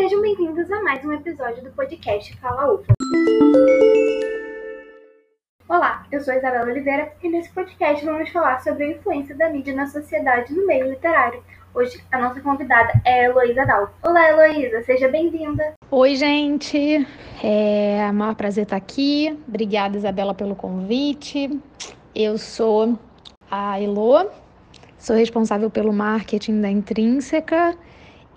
[0.00, 2.94] Sejam bem-vindos a mais um episódio do podcast Fala UFA.
[5.68, 9.74] Olá, eu sou Isabela Oliveira e nesse podcast vamos falar sobre a influência da mídia
[9.74, 11.42] na sociedade no meio literário.
[11.74, 13.92] Hoje a nossa convidada é a Heloísa Dal.
[14.02, 15.74] Olá, Heloísa, seja bem-vinda.
[15.90, 17.06] Oi, gente.
[17.44, 19.38] É um maior prazer estar aqui.
[19.46, 21.60] Obrigada, Isabela, pelo convite.
[22.14, 22.98] Eu sou
[23.50, 24.30] a Elo,
[24.98, 27.76] sou responsável pelo marketing da Intrínseca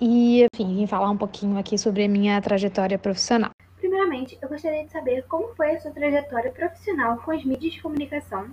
[0.00, 3.50] e, enfim, vim falar um pouquinho aqui sobre a minha trajetória profissional.
[3.78, 7.82] Primeiramente, eu gostaria de saber como foi a sua trajetória profissional com as mídias de
[7.82, 8.46] comunicação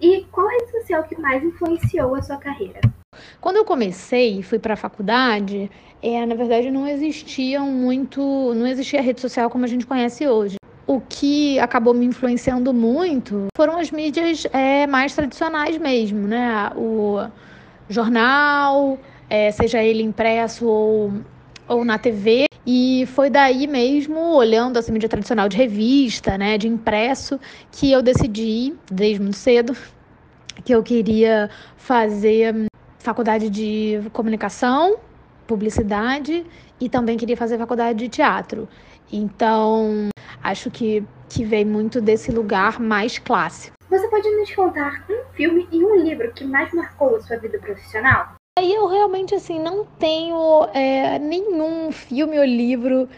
[0.00, 2.80] e qual rede social que mais influenciou a sua carreira.
[3.40, 5.70] Quando eu comecei, fui para a faculdade,
[6.02, 8.20] é, na verdade não existiam muito,
[8.54, 10.56] não existia rede social como a gente conhece hoje.
[10.86, 16.70] O que acabou me influenciando muito foram as mídias é, mais tradicionais mesmo, né?
[16.76, 17.28] O
[17.88, 21.12] jornal, é, seja ele impresso ou,
[21.66, 22.46] ou na TV.
[22.66, 27.40] E foi daí mesmo, olhando essa mídia tradicional de revista, né, de impresso,
[27.72, 29.74] que eu decidi, desde muito cedo,
[30.64, 32.66] que eu queria fazer
[32.98, 34.98] faculdade de comunicação,
[35.46, 36.44] publicidade
[36.78, 38.68] e também queria fazer faculdade de teatro.
[39.10, 40.08] Então,
[40.42, 43.74] acho que, que veio muito desse lugar mais clássico.
[43.88, 47.58] Você pode nos contar um filme e um livro que mais marcou a sua vida
[47.58, 48.37] profissional?
[48.68, 53.08] Aí eu realmente assim não tenho é, nenhum filme ou livro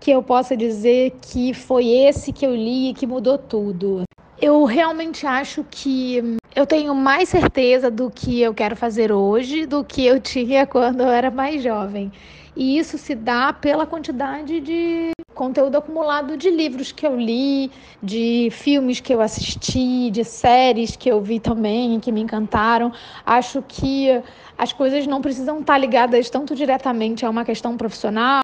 [0.00, 4.04] que eu possa dizer que foi esse que eu li e que mudou tudo.
[4.40, 9.84] Eu realmente acho que eu tenho mais certeza do que eu quero fazer hoje do
[9.84, 12.10] que eu tinha quando eu era mais jovem.
[12.56, 17.70] E isso se dá pela quantidade de conteúdo acumulado de livros que eu li,
[18.02, 22.90] de filmes que eu assisti, de séries que eu vi também que me encantaram.
[23.24, 24.08] Acho que
[24.56, 28.40] as coisas não precisam estar ligadas tanto diretamente a uma questão profissional.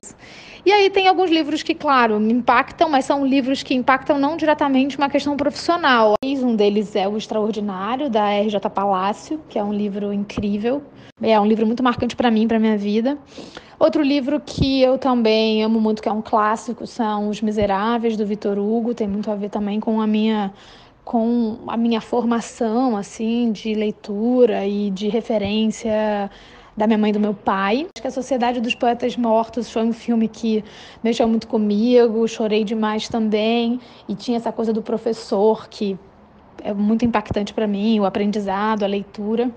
[0.64, 4.36] E aí tem alguns livros que, claro, me impactam, mas são livros que impactam não
[4.36, 6.14] diretamente uma questão profissional.
[6.22, 8.68] Um deles é O Extraordinário, da R.J.
[8.68, 10.82] Palácio, que é um livro incrível.
[11.20, 13.18] É um livro muito marcante para mim, para minha vida.
[13.82, 18.24] Outro livro que eu também amo muito, que é um clássico, são Os Miseráveis, do
[18.24, 18.94] Vitor Hugo.
[18.94, 20.52] Tem muito a ver também com a minha
[21.04, 26.30] com a minha formação assim de leitura e de referência
[26.76, 27.88] da minha mãe e do meu pai.
[27.92, 30.62] Acho que A Sociedade dos Poetas Mortos foi um filme que
[31.02, 35.98] mexeu muito comigo, chorei demais também, e tinha essa coisa do professor que
[36.62, 39.50] é muito impactante para mim, o aprendizado, a leitura.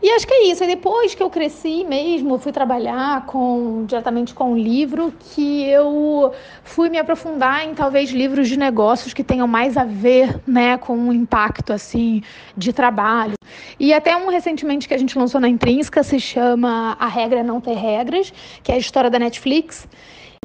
[0.00, 0.62] E acho que é isso.
[0.62, 6.32] E depois que eu cresci mesmo, fui trabalhar com diretamente com o livro, que eu
[6.62, 10.96] fui me aprofundar em talvez livros de negócios que tenham mais a ver, né, com
[10.96, 12.22] um impacto assim
[12.56, 13.34] de trabalho.
[13.78, 17.42] E até um recentemente que a gente lançou na Intrínseca se chama A Regra é
[17.42, 18.32] Não Ter Regras,
[18.62, 19.88] que é a história da Netflix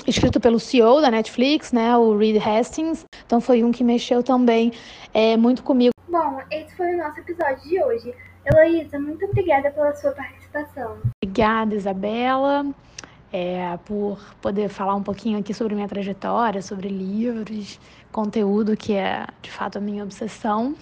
[0.07, 3.05] escrito pelo CEO da Netflix, né, o Reed Hastings.
[3.25, 4.71] Então foi um que mexeu também
[5.13, 5.92] é, muito comigo.
[6.51, 8.13] Esse foi o nosso episódio de hoje.
[8.45, 10.97] Heloísa, muito obrigada pela sua participação.
[11.23, 12.65] Obrigada, Isabela,
[13.31, 17.79] é, por poder falar um pouquinho aqui sobre minha trajetória, sobre livros,
[18.11, 20.75] conteúdo que é de fato a minha obsessão.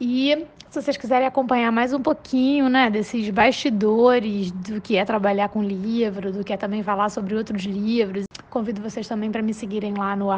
[0.00, 5.48] E se vocês quiserem acompanhar mais um pouquinho, né, desses bastidores do que é trabalhar
[5.48, 9.54] com livro, do que é também falar sobre outros livros, convido vocês também para me
[9.54, 10.28] seguirem lá no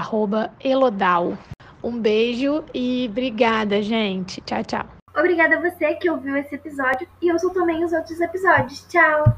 [0.63, 1.39] Elodal.
[1.83, 4.41] Um beijo e obrigada, gente.
[4.41, 4.87] Tchau, tchau.
[5.17, 8.87] Obrigada a você que ouviu esse episódio e ouçam também os outros episódios.
[8.89, 9.37] Tchau!